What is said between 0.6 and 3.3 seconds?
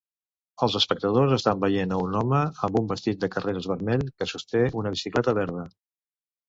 Els espectadors estan veient a un home amb un vestit